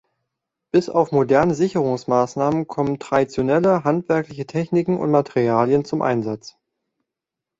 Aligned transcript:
Bis 0.71 0.89
auf 0.89 1.11
moderne 1.11 1.53
Sicherungsmaßnahmen 1.53 2.65
kommen 2.65 2.97
traditionelle 2.97 3.83
handwerkliche 3.83 4.47
Techniken 4.47 4.97
und 4.97 5.11
Materialien 5.11 5.85
zum 5.85 6.01
Einsatz. 6.01 6.57